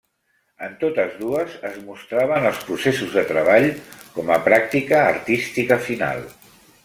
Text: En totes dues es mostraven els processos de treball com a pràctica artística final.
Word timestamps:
En 0.67 0.71
totes 0.83 1.11
dues 1.17 1.57
es 1.69 1.75
mostraven 1.89 2.47
els 2.51 2.63
processos 2.71 3.13
de 3.19 3.25
treball 3.33 3.67
com 4.17 4.33
a 4.37 4.41
pràctica 4.49 5.03
artística 5.15 5.79
final. 5.91 6.27